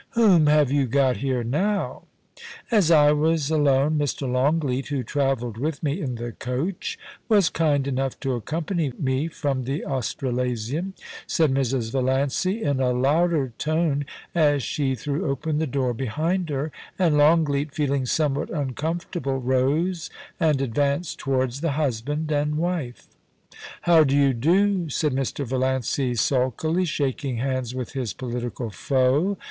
[0.05, 2.05] * Whom have you got here now?
[2.71, 4.27] As I was alone, Mr.
[4.27, 6.97] Longleat, who travelled with me in the coach,
[7.29, 10.95] was kind enough to accompany me from the Australasian,'
[11.27, 11.91] said Mrs.
[11.91, 14.03] Valiancy, in a louder tone,
[14.33, 20.09] as she threw open the door behind her, and Longleat, feeling some what uncomfortable, rose
[20.39, 23.07] and advanced towards the husband and wife.
[23.83, 25.45] 'How do you do?' said Mr.
[25.45, 29.37] Valiancy sulkily, shaking hands with his political foe.